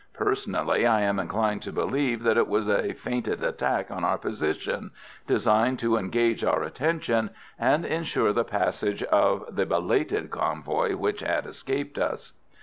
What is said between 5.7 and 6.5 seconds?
to engage